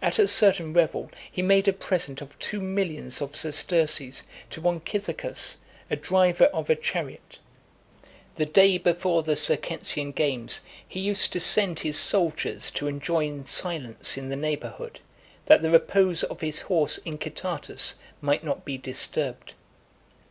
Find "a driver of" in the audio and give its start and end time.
5.90-6.70